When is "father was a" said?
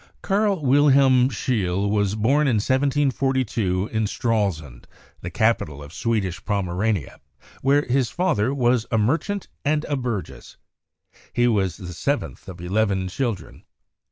8.09-8.97